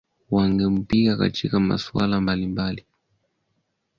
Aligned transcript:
wangempinga 0.31 1.17
katika 1.17 1.59
masuala 1.59 2.21
mbalimbali 2.21 2.85